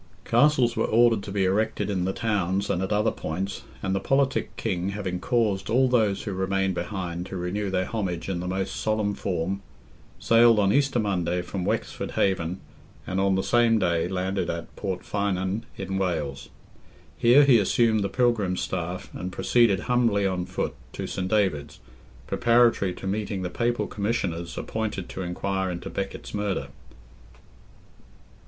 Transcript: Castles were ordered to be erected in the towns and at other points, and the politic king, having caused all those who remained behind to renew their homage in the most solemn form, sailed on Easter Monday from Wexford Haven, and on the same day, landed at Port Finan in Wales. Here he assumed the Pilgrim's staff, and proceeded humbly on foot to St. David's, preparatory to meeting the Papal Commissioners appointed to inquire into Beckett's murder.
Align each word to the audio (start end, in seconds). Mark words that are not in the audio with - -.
Castles 0.25 0.75
were 0.75 0.87
ordered 0.87 1.21
to 1.21 1.31
be 1.31 1.45
erected 1.45 1.91
in 1.91 2.05
the 2.05 2.11
towns 2.11 2.71
and 2.71 2.81
at 2.81 2.91
other 2.91 3.11
points, 3.11 3.61
and 3.83 3.93
the 3.93 3.99
politic 3.99 4.57
king, 4.57 4.89
having 4.89 5.19
caused 5.19 5.69
all 5.69 5.87
those 5.87 6.23
who 6.23 6.33
remained 6.33 6.73
behind 6.73 7.27
to 7.27 7.37
renew 7.37 7.69
their 7.69 7.85
homage 7.85 8.27
in 8.27 8.39
the 8.39 8.47
most 8.47 8.75
solemn 8.75 9.13
form, 9.13 9.61
sailed 10.17 10.57
on 10.57 10.73
Easter 10.73 10.97
Monday 10.97 11.43
from 11.43 11.65
Wexford 11.65 12.13
Haven, 12.13 12.59
and 13.05 13.19
on 13.21 13.35
the 13.35 13.43
same 13.43 13.77
day, 13.77 14.07
landed 14.07 14.49
at 14.49 14.75
Port 14.75 15.01
Finan 15.01 15.65
in 15.77 15.99
Wales. 15.99 16.49
Here 17.15 17.43
he 17.43 17.59
assumed 17.59 18.03
the 18.03 18.09
Pilgrim's 18.09 18.61
staff, 18.61 19.11
and 19.13 19.31
proceeded 19.31 19.81
humbly 19.81 20.25
on 20.25 20.47
foot 20.47 20.73
to 20.93 21.05
St. 21.05 21.27
David's, 21.27 21.79
preparatory 22.25 22.95
to 22.95 23.05
meeting 23.05 23.43
the 23.43 23.51
Papal 23.51 23.85
Commissioners 23.85 24.57
appointed 24.57 25.07
to 25.09 25.21
inquire 25.21 25.69
into 25.69 25.91
Beckett's 25.91 26.33
murder. 26.33 26.69